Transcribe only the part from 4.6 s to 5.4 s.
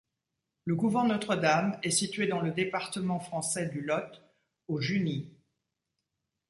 aux Junies.